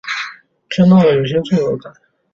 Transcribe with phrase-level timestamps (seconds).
[0.71, 1.93] 听到了有点罪恶感